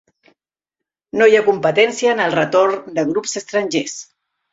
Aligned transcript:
No 1.19 1.27
hi 1.31 1.35
ha 1.39 1.43
competència 1.49 2.13
en 2.13 2.21
el 2.23 2.33
retorn 2.37 2.79
de 2.97 3.05
grups 3.11 3.37
estrangers. 3.43 3.95